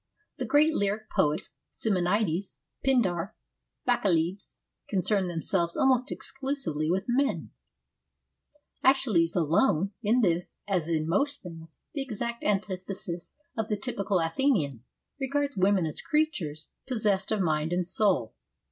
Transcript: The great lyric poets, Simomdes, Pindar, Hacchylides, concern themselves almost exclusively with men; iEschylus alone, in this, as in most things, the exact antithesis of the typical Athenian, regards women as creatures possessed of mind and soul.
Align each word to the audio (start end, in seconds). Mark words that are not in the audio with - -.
The 0.39 0.47
great 0.47 0.73
lyric 0.73 1.11
poets, 1.11 1.51
Simomdes, 1.71 2.55
Pindar, 2.83 3.35
Hacchylides, 3.87 4.57
concern 4.89 5.27
themselves 5.27 5.77
almost 5.77 6.11
exclusively 6.11 6.89
with 6.89 7.03
men; 7.07 7.51
iEschylus 8.83 9.35
alone, 9.35 9.91
in 10.01 10.21
this, 10.21 10.57
as 10.67 10.87
in 10.87 11.07
most 11.07 11.43
things, 11.43 11.77
the 11.93 12.01
exact 12.01 12.43
antithesis 12.43 13.35
of 13.55 13.67
the 13.67 13.77
typical 13.77 14.17
Athenian, 14.19 14.83
regards 15.19 15.55
women 15.55 15.85
as 15.85 16.01
creatures 16.01 16.71
possessed 16.87 17.31
of 17.31 17.39
mind 17.39 17.71
and 17.71 17.85
soul. 17.85 18.33